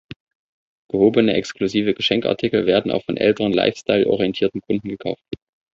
[0.89, 5.21] Gehobene, exklusive Geschenkartikel werden auch von älteren, lifestyle-orientierten Kunden gekauft.